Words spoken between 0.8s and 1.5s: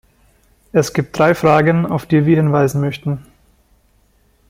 gibt drei